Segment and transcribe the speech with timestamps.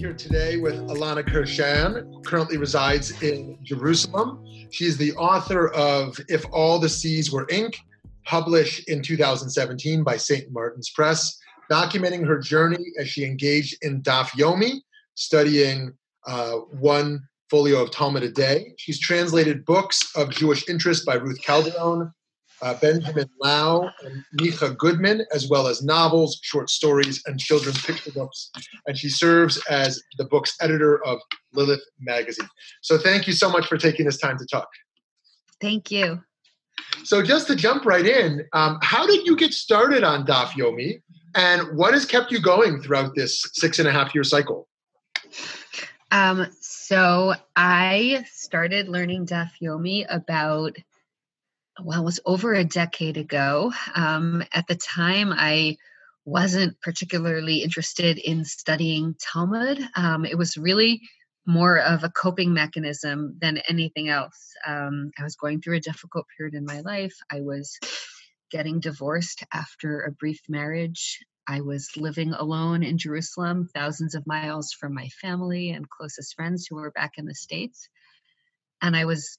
[0.00, 4.42] Here today with Ilana Kurshan, who currently resides in Jerusalem.
[4.70, 7.76] She is the author of If All the Seas Were Ink,
[8.24, 10.50] published in 2017 by St.
[10.50, 11.38] Martin's Press,
[11.70, 14.80] documenting her journey as she engaged in Daf Yomi,
[15.16, 15.92] studying
[16.26, 17.20] uh, one
[17.50, 18.72] folio of Talmud a day.
[18.78, 22.10] She's translated books of Jewish interest by Ruth Calderon,
[22.62, 28.12] uh, Benjamin Lau, and Micah Goodman, as well as novels, short stories, and children's picture
[28.12, 28.50] books.
[28.86, 31.20] And she serves as the book's editor of
[31.52, 32.48] Lilith magazine.
[32.82, 34.68] So thank you so much for taking this time to talk.
[35.60, 36.22] Thank you.
[37.04, 41.02] So just to jump right in, um, how did you get started on Daf Yomi,
[41.34, 44.68] and what has kept you going throughout this six and a half year cycle?
[46.10, 50.76] Um, so I started learning Daf Yomi about
[51.82, 53.72] well, it was over a decade ago.
[53.94, 55.76] Um, at the time, I
[56.24, 59.80] wasn't particularly interested in studying Talmud.
[59.96, 61.00] Um, it was really
[61.46, 64.52] more of a coping mechanism than anything else.
[64.66, 67.14] Um, I was going through a difficult period in my life.
[67.30, 67.78] I was
[68.50, 71.18] getting divorced after a brief marriage.
[71.48, 76.66] I was living alone in Jerusalem, thousands of miles from my family and closest friends
[76.66, 77.88] who were back in the States.
[78.82, 79.38] And I was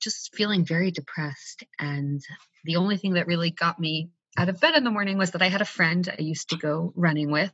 [0.00, 1.64] just feeling very depressed.
[1.78, 2.20] And
[2.64, 5.42] the only thing that really got me out of bed in the morning was that
[5.42, 7.52] I had a friend I used to go running with.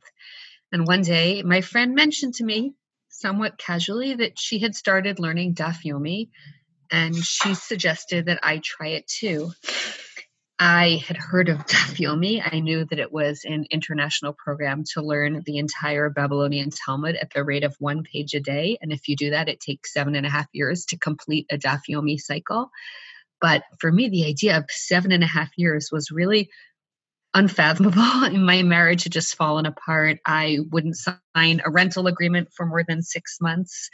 [0.71, 2.73] And one day, my friend mentioned to me,
[3.09, 6.29] somewhat casually, that she had started learning Daf Yomi,
[6.91, 9.51] and she suggested that I try it too.
[10.57, 12.41] I had heard of Daf Yomi.
[12.43, 17.31] I knew that it was an international program to learn the entire Babylonian Talmud at
[17.33, 18.77] the rate of one page a day.
[18.81, 21.57] And if you do that, it takes seven and a half years to complete a
[21.57, 22.69] Daf Yomi cycle.
[23.41, 26.49] But for me, the idea of seven and a half years was really
[27.33, 28.01] unfathomable.
[28.31, 30.19] My marriage had just fallen apart.
[30.25, 33.89] I wouldn't sign a rental agreement for more than six months.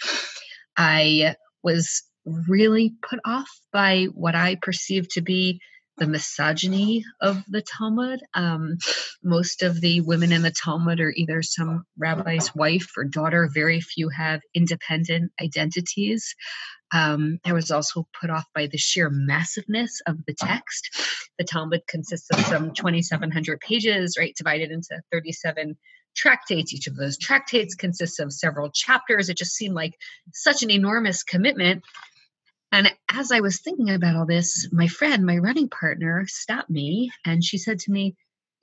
[0.78, 5.60] I was really put off by what I perceived to be
[6.02, 8.24] the misogyny of the Talmud.
[8.34, 8.80] Um,
[9.24, 13.48] most of the women in the Talmud are either some rabbi's wife or daughter.
[13.54, 16.34] Very few have independent identities.
[16.92, 20.90] Um, I was also put off by the sheer massiveness of the text.
[21.38, 25.78] The Talmud consists of some 2,700 pages, right, divided into 37
[26.16, 26.74] tractates.
[26.74, 29.30] Each of those tractates consists of several chapters.
[29.30, 29.94] It just seemed like
[30.34, 31.84] such an enormous commitment
[32.72, 37.12] and as I was thinking about all this, my friend, my running partner, stopped me
[37.26, 38.16] and she said to me,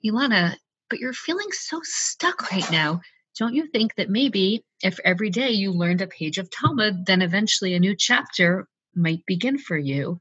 [0.03, 0.55] Ilana,
[0.89, 3.01] but you're feeling so stuck right now.
[3.37, 7.21] Don't you think that maybe if every day you learned a page of Talmud, then
[7.21, 10.19] eventually a new chapter might begin for you?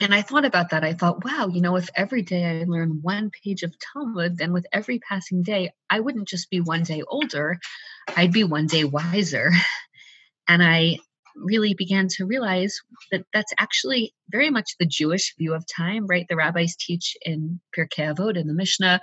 [0.00, 0.84] And I thought about that.
[0.84, 4.52] I thought, wow, you know, if every day I learn one page of Talmud, then
[4.52, 7.58] with every passing day, I wouldn't just be one day older,
[8.16, 9.50] I'd be one day wiser.
[10.50, 10.98] And I
[11.42, 12.78] really began to realize
[13.10, 16.26] that that's actually very much the Jewish view of time, right?
[16.28, 19.00] The rabbis teach in Pirkei Avot in the Mishnah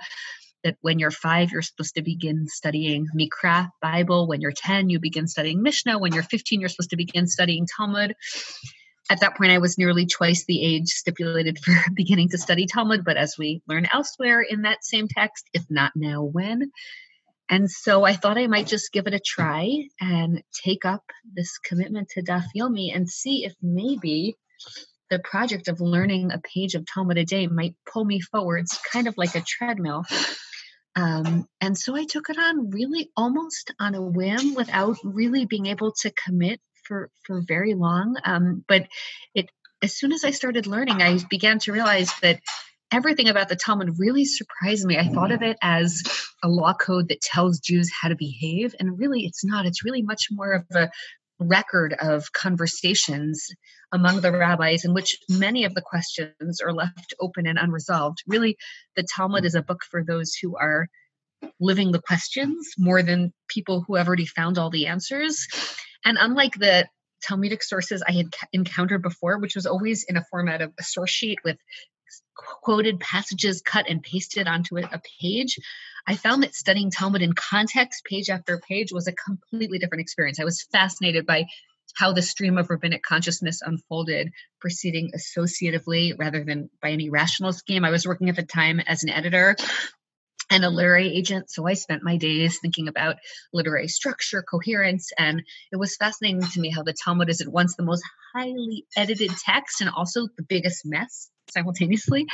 [0.64, 4.26] that when you're five, you're supposed to begin studying Mikra, Bible.
[4.26, 5.98] When you're 10, you begin studying Mishnah.
[5.98, 8.14] When you're 15, you're supposed to begin studying Talmud.
[9.08, 13.04] At that point, I was nearly twice the age stipulated for beginning to study Talmud,
[13.04, 16.72] but as we learn elsewhere in that same text, if not now, when?
[17.48, 19.70] And so I thought I might just give it a try
[20.00, 24.34] and take up this commitment to Daf Yomi and see if maybe
[25.10, 29.06] the project of learning a page of Talmud a day might pull me forwards, kind
[29.06, 30.04] of like a treadmill.
[30.96, 35.66] Um, and so I took it on really almost on a whim without really being
[35.66, 38.16] able to commit for, for very long.
[38.24, 38.86] Um, but
[39.34, 39.50] it
[39.82, 42.40] as soon as I started learning, I began to realize that
[42.92, 44.98] everything about the Talmud really surprised me.
[44.98, 46.02] I thought of it as
[46.42, 49.66] a law code that tells Jews how to behave, and really it's not.
[49.66, 50.90] It's really much more of a
[51.38, 53.48] record of conversations
[53.92, 58.22] among the rabbis in which many of the questions are left open and unresolved.
[58.26, 58.56] Really,
[58.96, 60.88] the Talmud is a book for those who are
[61.60, 65.46] living the questions more than people who have already found all the answers.
[66.04, 66.88] And unlike the
[67.22, 71.10] Talmudic sources I had encountered before, which was always in a format of a source
[71.10, 71.56] sheet with
[72.62, 75.58] quoted passages cut and pasted onto a page,
[76.06, 80.38] I found that studying Talmud in context, page after page, was a completely different experience.
[80.38, 81.46] I was fascinated by
[81.94, 84.30] how the stream of rabbinic consciousness unfolded,
[84.60, 87.84] proceeding associatively rather than by any rational scheme.
[87.84, 89.56] I was working at the time as an editor
[90.50, 91.50] and a literary agent.
[91.50, 93.16] So I spent my days thinking about
[93.52, 95.42] literary structure, coherence, and
[95.72, 98.04] it was fascinating to me how the Talmud is at once the most
[98.34, 102.26] highly edited text and also the biggest mess simultaneously.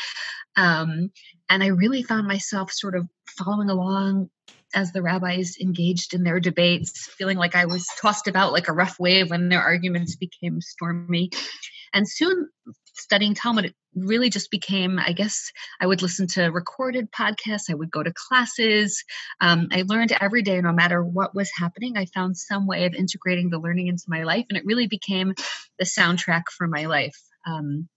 [0.56, 1.10] Um,
[1.48, 4.30] and I really found myself sort of following along
[4.74, 8.72] as the rabbis engaged in their debates, feeling like I was tossed about like a
[8.72, 11.30] rough wave when their arguments became stormy.
[11.92, 12.48] And soon
[12.94, 17.74] studying Talmud it really just became, I guess, I would listen to recorded podcasts, I
[17.74, 19.04] would go to classes.
[19.40, 22.94] Um, I learned every day, no matter what was happening, I found some way of
[22.94, 24.46] integrating the learning into my life.
[24.48, 25.34] And it really became
[25.78, 27.16] the soundtrack for my life.
[27.46, 27.88] Um,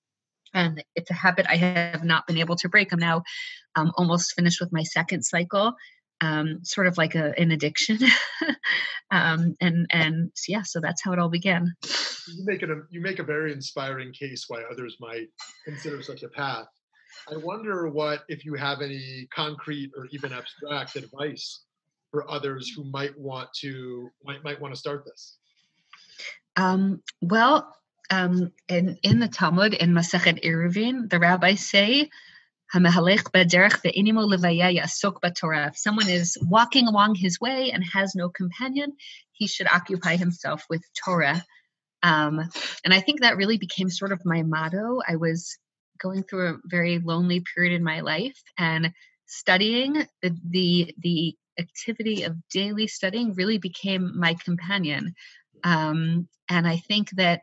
[0.55, 2.91] and it's a habit I have not been able to break.
[2.91, 3.23] I'm now
[3.75, 5.75] um, almost finished with my second cycle,
[6.21, 7.99] um, sort of like a, an addiction.
[9.11, 11.75] um, and and yeah, so that's how it all began.
[12.27, 15.27] You make it a you make a very inspiring case why others might
[15.65, 16.67] consider such a path.
[17.31, 21.63] I wonder what if you have any concrete or even abstract advice
[22.11, 25.37] for others who might want to might might want to start this.
[26.55, 27.75] Um, well,
[28.09, 32.09] um, in, in the Talmud, in Masechet Eruvin, the rabbis say,
[32.73, 32.97] if
[35.77, 38.93] someone is walking along his way and has no companion,
[39.31, 41.43] he should occupy himself with Torah.
[42.03, 42.39] Um,
[42.83, 44.99] and I think that really became sort of my motto.
[45.07, 45.57] I was
[45.99, 48.91] going through a very lonely period in my life and
[49.25, 55.15] studying the the, the activity of daily studying really became my companion.
[55.63, 57.41] Um, and I think that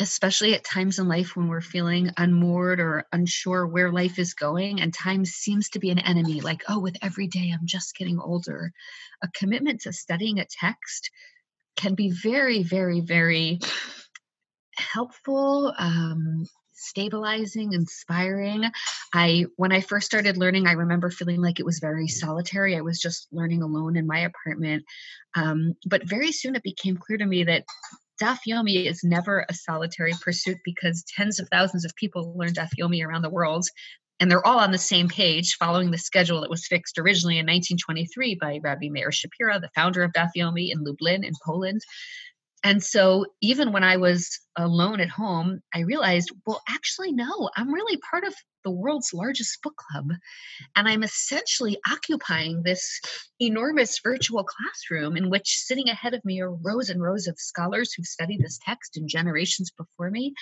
[0.00, 4.80] especially at times in life when we're feeling unmoored or unsure where life is going
[4.80, 8.18] and time seems to be an enemy like oh with every day i'm just getting
[8.18, 8.72] older.
[9.22, 11.10] A commitment to studying a text
[11.76, 13.60] can be very very very
[14.76, 18.64] helpful um, stabilizing inspiring.
[19.14, 22.76] I when i first started learning i remember feeling like it was very solitary.
[22.76, 24.84] I was just learning alone in my apartment.
[25.34, 27.64] Um, but very soon it became clear to me that
[28.22, 32.68] Daf Yomi is never a solitary pursuit because tens of thousands of people learn Daf
[32.78, 33.66] Yomi around the world,
[34.20, 37.46] and they're all on the same page, following the schedule that was fixed originally in
[37.46, 41.80] 1923 by Rabbi Meir Shapira, the founder of Daf Yomi in Lublin in Poland.
[42.62, 47.74] And so even when I was alone at home, I realized, well, actually, no, I'm
[47.74, 50.10] really part of the world's largest book club.
[50.76, 53.00] And I'm essentially occupying this
[53.40, 57.92] enormous virtual classroom in which sitting ahead of me are rows and rows of scholars
[57.92, 60.34] who've studied this text in generations before me.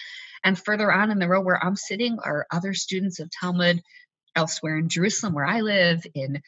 [0.45, 3.83] And further on in the row where I'm sitting are other students of Talmud
[4.37, 6.41] elsewhere in Jerusalem, where I live, in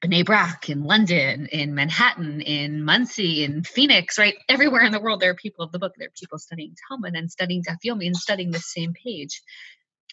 [0.00, 4.36] Bnei Brak in London, in Manhattan, in Monsey, in Phoenix, right?
[4.48, 5.94] Everywhere in the world, there are people of the book.
[5.98, 9.42] There are people studying Talmud and studying Daf Yomi and studying the same page.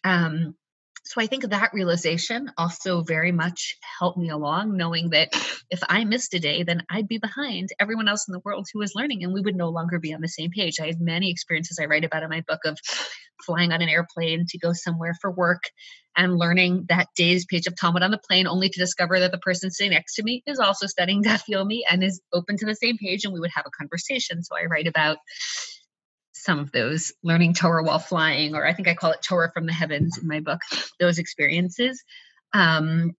[0.06, 0.56] Um,
[1.04, 5.30] so I think that realization also very much helped me along, knowing that
[5.70, 8.80] if I missed a day, then I'd be behind everyone else in the world who
[8.80, 10.80] was learning and we would no longer be on the same page.
[10.80, 12.80] I had many experiences I write about in my book of
[13.46, 15.66] flying on an airplane to go somewhere for work
[16.18, 19.38] and learning that day's page of Talmud on the plane, only to discover that the
[19.38, 22.76] person sitting next to me is also studying Daf Yomi and is open to the
[22.76, 24.42] same page, and we would have a conversation.
[24.42, 25.18] So I write about
[26.46, 29.66] some of those learning Torah while flying, or I think I call it Torah from
[29.66, 30.62] the heavens in my book,
[31.00, 32.04] those experiences.
[32.54, 33.16] Um,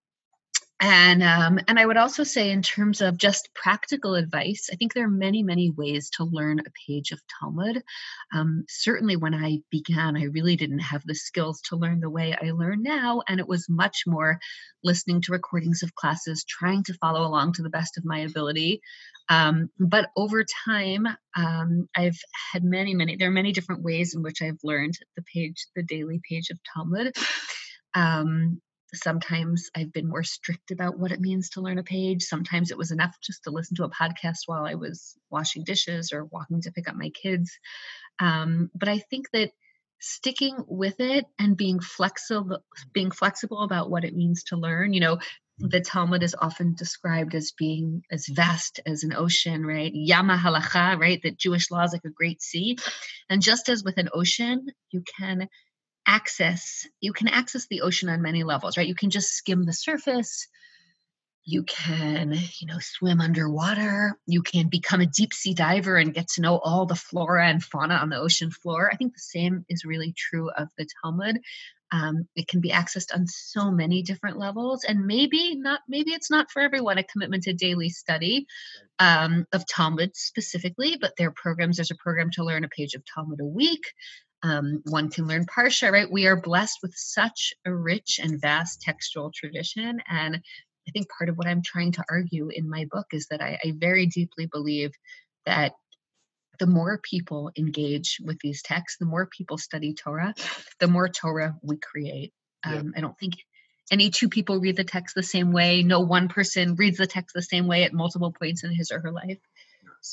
[0.79, 4.93] and um, and I would also say, in terms of just practical advice, I think
[4.93, 7.83] there are many many ways to learn a page of Talmud.
[8.35, 12.37] Um, certainly, when I began, I really didn't have the skills to learn the way
[12.39, 14.39] I learn now, and it was much more
[14.85, 18.83] listening to recordings of classes, trying to follow along to the best of my ability.
[19.31, 22.19] Um, but over time, um, I've
[22.53, 23.17] had many many.
[23.17, 26.59] There are many different ways in which I've learned the page, the daily page of
[26.75, 27.17] Talmud.
[27.95, 28.61] Um,
[28.95, 32.23] Sometimes I've been more strict about what it means to learn a page.
[32.23, 36.13] Sometimes it was enough just to listen to a podcast while I was washing dishes
[36.13, 37.59] or walking to pick up my kids.
[38.21, 39.51] Um, but I think that
[39.99, 42.59] sticking with it and being flexible
[42.93, 45.19] being flexible about what it means to learn you know
[45.59, 49.91] the Talmud is often described as being as vast as an ocean, right?
[49.95, 51.21] Yama halacha, right?
[51.23, 52.77] That Jewish law is like a great sea.
[53.31, 55.49] And just as with an ocean, you can
[56.07, 58.87] access you can access the ocean on many levels, right?
[58.87, 60.49] You can just skim the surface.
[61.45, 64.19] You can, you know, swim underwater.
[64.27, 67.63] You can become a deep sea diver and get to know all the flora and
[67.63, 68.91] fauna on the ocean floor.
[68.93, 71.39] I think the same is really true of the Talmud.
[71.93, 75.83] Um, it can be accessed on so many different levels, and maybe not.
[75.89, 78.47] Maybe it's not for everyone a commitment to daily study
[78.99, 81.77] um, of Talmud specifically, but there are programs.
[81.77, 83.85] There's a program to learn a page of Talmud a week.
[84.47, 86.11] Um, one can learn Parsha, right?
[86.11, 91.29] We are blessed with such a rich and vast textual tradition, and I think part
[91.29, 94.47] of what I'm trying to argue in my book is that I, I very deeply
[94.47, 94.93] believe
[95.47, 95.73] that
[96.59, 100.35] the more people engage with these texts, the more people study Torah,
[100.81, 102.33] the more Torah we create.
[102.65, 102.99] Um, yeah.
[102.99, 103.35] I don't think
[103.91, 105.83] any two people read the text the same way.
[105.83, 109.01] No one person reads the text the same way at multiple points in his or
[109.01, 109.39] her life.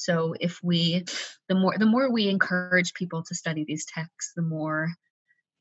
[0.01, 1.05] So if we,
[1.47, 4.89] the more the more we encourage people to study these texts, the more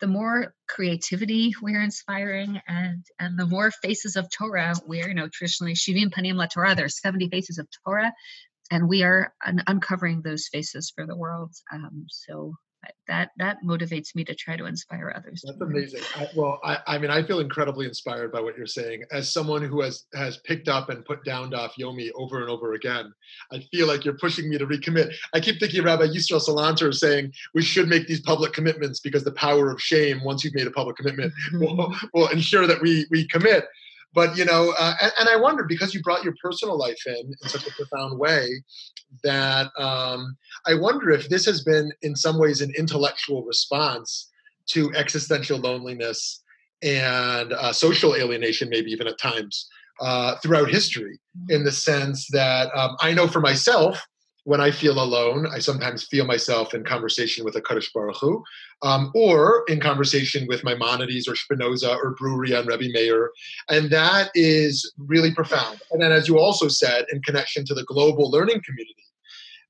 [0.01, 5.29] the more creativity we're inspiring and and the more faces of Torah we're you know
[5.29, 8.13] traditionally Shivim Panim La Torah there's 70 faces of Torah
[8.73, 11.53] and we are un- uncovering those faces for the world.
[11.73, 12.55] Um, so
[13.09, 15.43] that that motivates me to try to inspire others.
[15.47, 16.03] That's amazing.
[16.17, 19.05] I, well, I, I mean, I feel incredibly inspired by what you're saying.
[19.13, 22.75] As someone who has has picked up and put down Daf Yomi over and over
[22.75, 23.13] again,
[23.53, 25.13] I feel like you're pushing me to recommit.
[25.35, 29.33] I keep thinking Rabbi Yisrael Salanter saying we should make these public commitments because the
[29.33, 33.27] power of shame, once you've made a public commitment, will, will ensure that we we
[33.29, 33.65] commit
[34.15, 37.35] but you know uh, and, and, i wonder because you brought your personal life in
[37.43, 38.63] in such a profound way
[39.23, 44.31] that um, i wonder if this has been in some ways an intellectual response
[44.67, 46.43] to existential loneliness
[46.83, 49.69] and uh, social alienation maybe even at times
[50.01, 54.03] uh, throughout history in the sense that um, i know for myself
[54.45, 58.43] when I feel alone, I sometimes feel myself in conversation with HaKadosh Baruch Hu,
[58.83, 63.31] um, or in conversation with Maimonides or Spinoza or Bruriya and Rebbe Meir.
[63.69, 65.81] And that is really profound.
[65.93, 68.97] And then, as you also said, in connection to the global learning community,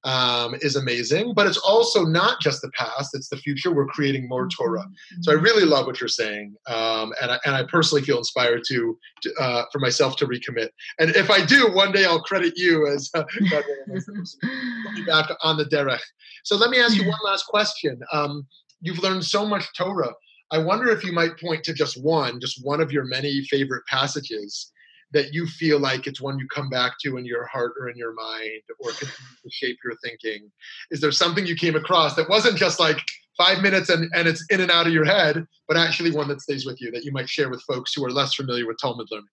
[0.05, 3.73] um, is amazing, but it's also not just the past; it's the future.
[3.73, 4.85] We're creating more Torah.
[5.21, 8.63] So I really love what you're saying, um, and I, and I personally feel inspired
[8.69, 10.69] to, to uh, for myself to recommit.
[10.99, 13.25] And if I do, one day I'll credit you as uh,
[15.07, 16.01] back on the derech.
[16.45, 18.01] So let me ask you one last question.
[18.13, 18.47] Um,
[18.81, 20.13] you've learned so much Torah.
[20.51, 23.85] I wonder if you might point to just one, just one of your many favorite
[23.87, 24.72] passages
[25.13, 27.97] that you feel like it's one you come back to in your heart or in
[27.97, 30.51] your mind or continue to shape your thinking?
[30.91, 32.99] Is there something you came across that wasn't just like
[33.37, 36.41] five minutes and, and it's in and out of your head, but actually one that
[36.41, 39.09] stays with you that you might share with folks who are less familiar with Talmud
[39.11, 39.27] learning?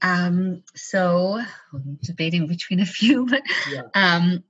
[0.00, 1.40] Um, so
[1.72, 3.82] I'm debating between a few, but yeah.
[3.94, 4.44] um,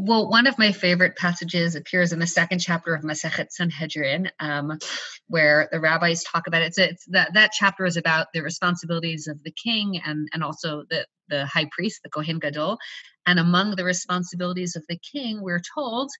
[0.00, 4.78] well, one of my favorite passages appears in the second chapter of Masechet Sanhedrin, um,
[5.26, 6.66] where the rabbis talk about it.
[6.66, 10.84] It's, it's, that that chapter is about the responsibilities of the king and and also
[10.90, 12.78] the the high priest, the Kohen Gadol.
[13.26, 16.10] And among the responsibilities of the king, we're told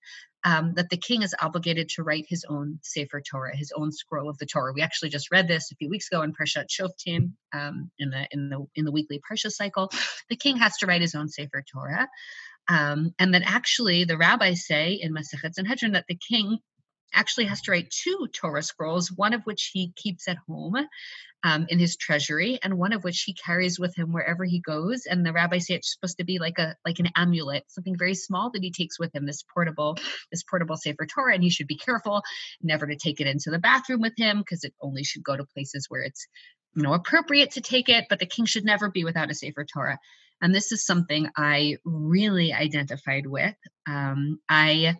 [0.44, 4.28] um, that the king is obligated to write his own Sefer Torah, his own scroll
[4.28, 4.72] of the Torah.
[4.72, 8.26] We actually just read this a few weeks ago in Parshat Shoftim um, in the
[8.30, 9.90] in the in the weekly Parsha cycle.
[10.28, 12.08] The king has to write his own Sefer Torah.
[12.68, 16.58] Um, and that actually, the rabbis say in Masechet Sanhedrin that the king
[17.14, 20.76] actually has to write two Torah scrolls, one of which he keeps at home
[21.44, 25.06] um, in his treasury, and one of which he carries with him wherever he goes.
[25.06, 28.14] And the rabbis say it's supposed to be like a like an amulet, something very
[28.14, 29.24] small that he takes with him.
[29.24, 29.96] This portable,
[30.30, 32.22] this portable Sefer Torah, and he should be careful
[32.60, 35.44] never to take it into the bathroom with him because it only should go to
[35.44, 36.26] places where it's
[36.74, 38.06] you know appropriate to take it.
[38.08, 39.98] But the king should never be without a Sefer Torah.
[40.40, 43.54] And this is something I really identified with.
[43.88, 44.96] Um, I,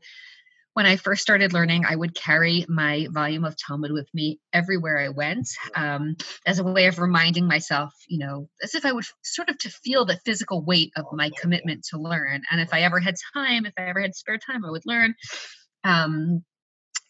[0.75, 4.99] when I first started learning, I would carry my volume of Talmud with me everywhere
[4.99, 6.17] I went um,
[6.47, 9.71] as a way of reminding myself, you know, as if I would sort of to
[9.71, 12.43] feel the physical weight of my commitment to learn.
[12.51, 15.15] And if I ever had time, if I ever had spare time, I would learn.
[15.85, 16.45] Um,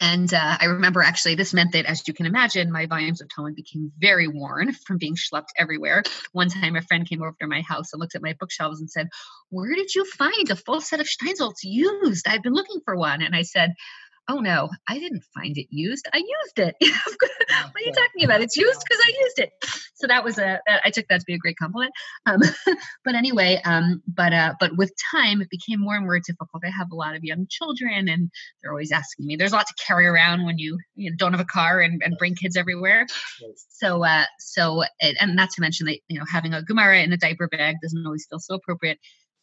[0.00, 3.28] and uh, I remember actually, this meant that, as you can imagine, my volumes of
[3.28, 6.02] Talmud became very worn from being schlepped everywhere.
[6.32, 8.90] One time, a friend came over to my house and looked at my bookshelves and
[8.90, 9.08] said,
[9.50, 12.28] Where did you find a full set of Steinsaltz used?
[12.28, 13.22] I've been looking for one.
[13.22, 13.74] And I said,
[14.28, 16.06] oh no, I didn't find it used.
[16.12, 16.76] I used it.
[16.80, 18.42] what are you talking about?
[18.42, 19.52] It's used because I used it.
[19.94, 21.92] So that was a, I took that to be a great compliment.
[22.26, 22.40] Um,
[23.04, 26.62] but anyway, um, but, uh, but with time, it became more and more difficult.
[26.64, 28.30] I have a lot of young children and
[28.62, 31.32] they're always asking me, there's a lot to carry around when you, you know, don't
[31.32, 33.06] have a car and, and bring kids everywhere.
[33.70, 37.16] So, uh, so, and not to mention that, you know, having a Gemara in a
[37.16, 38.98] diaper bag doesn't always feel so appropriate.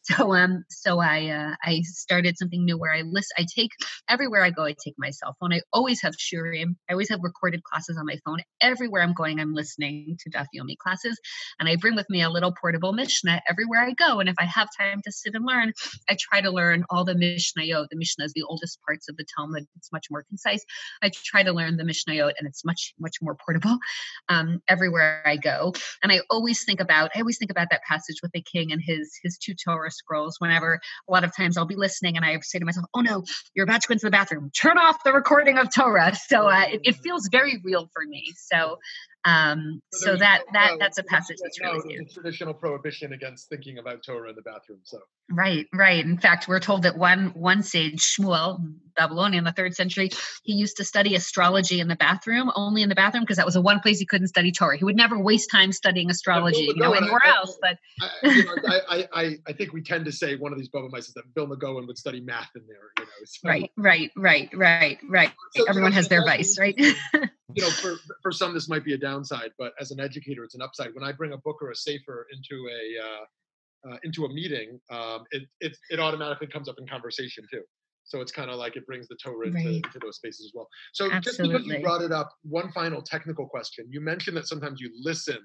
[0.16, 3.72] So um so I uh, I started something new where I list I take
[4.08, 5.52] everywhere I go I take my cell phone.
[5.52, 6.76] I always have shiurim.
[6.88, 8.38] I always have recorded classes on my phone.
[8.60, 11.18] Everywhere I'm going I'm listening to Daf Yomi classes
[11.58, 14.44] and I bring with me a little portable Mishnah everywhere I go and if I
[14.44, 15.72] have time to sit and learn
[16.08, 17.88] I try to learn all the Mishnayot.
[17.90, 19.66] The Mishnah is the oldest parts of the Talmud.
[19.76, 20.64] It's much more concise.
[21.02, 23.78] I try to learn the Mishnayot and it's much much more portable
[24.28, 25.74] um, everywhere I go.
[26.02, 28.80] And I always think about I always think about that passage with the king and
[28.84, 32.38] his his two Torah scrolls whenever a lot of times I'll be listening and I
[32.40, 33.24] say to myself, oh no,
[33.54, 34.50] you're about to go into the bathroom.
[34.50, 36.14] Turn off the recording of Torah.
[36.14, 38.32] So uh, it, it, feels very real for me.
[38.36, 38.78] So
[39.26, 43.48] um, so, so that that no, that's a passage that's really no, traditional prohibition against
[43.48, 44.78] thinking about Torah in the bathroom.
[44.84, 46.04] So right, right.
[46.04, 48.60] In fact, we're told that one one sage Shmuel,
[48.96, 50.10] Babylonian, the third century,
[50.44, 53.54] he used to study astrology in the bathroom, only in the bathroom, because that was
[53.54, 54.76] the one place he couldn't study Torah.
[54.76, 57.58] He would never waste time studying astrology, you know, anywhere I, else.
[57.60, 58.54] But I, you know,
[58.88, 61.88] I, I, I think we tend to say one of these is that Bill McGowan
[61.88, 62.76] would study math in there.
[62.98, 63.48] You know, so.
[63.48, 65.32] Right, right, right, right, right.
[65.56, 66.78] So, Everyone has their vice, right?
[67.56, 70.54] you know, for for some this might be a downside, but as an educator, it's
[70.54, 70.94] an upside.
[70.94, 74.78] When I bring a book or a sefer into a uh, uh, into a meeting,
[74.90, 77.62] um, it, it it automatically comes up in conversation too.
[78.04, 79.66] So it's kind of like it brings the Torah into, right.
[79.66, 80.68] into, those spaces as well.
[80.92, 81.22] So Absolutely.
[81.22, 83.86] just because you brought it up, one final technical question.
[83.90, 85.38] You mentioned that sometimes you listen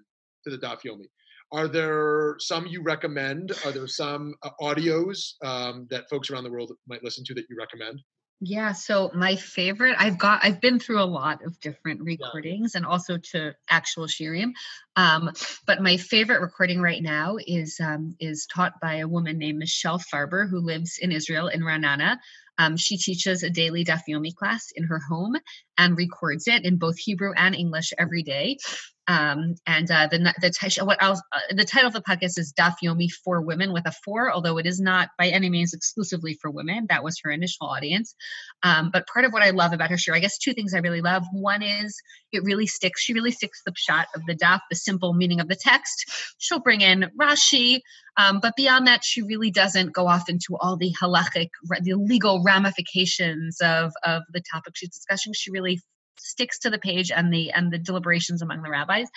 [0.44, 1.08] to the Daf Yomi.
[1.52, 3.52] Are there some you recommend?
[3.66, 7.46] Are there some uh, audios um, that folks around the world might listen to that
[7.50, 8.00] you recommend?
[8.44, 12.80] Yeah, so my favorite, I've got, I've been through a lot of different recordings yeah.
[12.80, 14.54] and also to actual shiurim.
[14.96, 15.30] Um,
[15.68, 20.00] but my favorite recording right now is um, is taught by a woman named Michelle
[20.00, 22.18] Farber who lives in Israel in Ra'anana.
[22.58, 25.36] Um, she teaches a daily Daf Yomi class in her home
[25.78, 28.58] and records it in both Hebrew and English every day.
[29.08, 32.76] Um, and uh, the the what else, uh, the title of the podcast is Daf
[32.84, 36.52] Yomi for Women with a four, although it is not by any means exclusively for
[36.52, 36.86] women.
[36.88, 38.16] That was her initial audience.
[38.64, 40.80] Um, but part of what I love about her show, I guess, two things I
[40.80, 41.24] really love.
[41.34, 42.00] One is
[42.32, 43.02] it really sticks.
[43.02, 46.36] She really sticks the pshat of the Daf, the simple meaning of the text.
[46.38, 47.82] She'll bring in Rashi,
[48.18, 51.50] um, but beyond that, she really doesn't go off into all the halachic,
[51.82, 55.34] the legal ramifications of of the topic she's discussing.
[55.34, 55.82] She really really
[56.18, 59.08] sticks to the page and the and the deliberations among the rabbis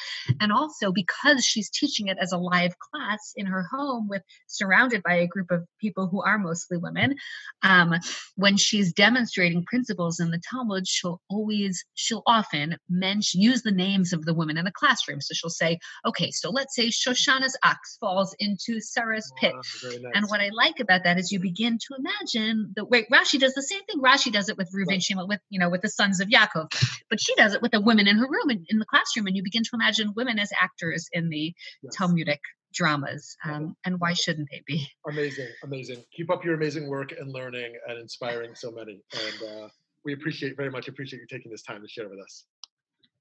[0.40, 5.02] and also because she's teaching it as a live class in her home with surrounded
[5.02, 7.14] by a group of people who are mostly women
[7.62, 7.94] um,
[8.36, 14.12] when she's demonstrating principles in the talmud she'll always she'll often mention use the names
[14.12, 17.96] of the women in the classroom so she'll say okay so let's say shoshana's ox
[18.00, 20.12] falls into sarah's pit oh, nice.
[20.14, 23.54] and what i like about that is you begin to imagine the wait rashi does
[23.54, 25.02] the same thing rashi does it with reuven right.
[25.02, 26.68] shimon with you know with the sons of yaakov
[27.10, 29.36] but she does it with the women in her room in, in the classroom and
[29.36, 31.94] you begin to imagine women as actors in the yes.
[31.96, 32.40] talmudic
[32.72, 34.88] dramas um, and why shouldn't they be?
[35.08, 36.02] Amazing amazing.
[36.16, 39.68] Keep up your amazing work and learning and inspiring so many and uh,
[40.04, 42.44] we appreciate very much appreciate you taking this time to share with us.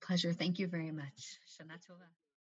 [0.02, 1.38] Pleasure thank you very much.
[1.48, 2.23] Shana Tova.